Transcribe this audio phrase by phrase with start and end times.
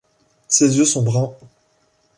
[0.47, 1.35] Ses yeux sont bruns.